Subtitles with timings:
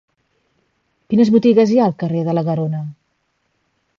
[1.13, 2.83] Quines botigues hi ha al carrer de la Garona?